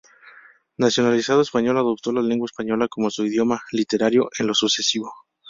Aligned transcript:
Nacionalizado 0.77 1.41
español, 1.41 1.77
adoptó 1.77 2.11
la 2.11 2.23
lengua 2.23 2.47
española 2.47 2.87
como 2.87 3.11
su 3.11 3.23
idioma 3.23 3.61
literario 3.71 4.31
en 4.39 4.47
lo 4.47 4.55
sucesivo. 4.55 5.13